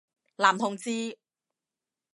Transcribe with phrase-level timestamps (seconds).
[0.37, 1.15] 男同志？